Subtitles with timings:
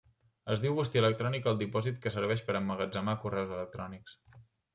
[0.53, 4.19] Es diu bústia electrònica al dipòsit que serveix per emmagatzemar correus electrònics.